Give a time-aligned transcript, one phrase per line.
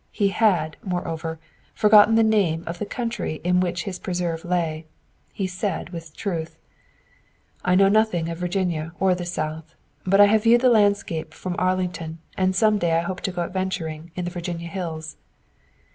[0.09, 1.39] He had, moreover,
[1.75, 4.87] forgotten the name of the county in which his preserve lay.
[5.31, 6.57] He said, with truth:
[7.63, 11.55] "I know nothing of Virginia or the South; but I have viewed the landscape from
[11.59, 15.17] Arlington and some day I hope to go adventuring in the Virginia hills."